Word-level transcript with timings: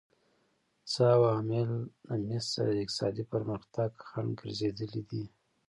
څه 0.91 1.03
عوامل 1.15 1.69
د 2.09 2.09
مصر 2.27 2.65
د 2.75 2.79
اقتصادي 2.83 3.23
پرمختګ 3.33 3.89
خنډ 4.09 4.31
ګرځېدلي 4.41 5.01
دي؟ 5.09 5.23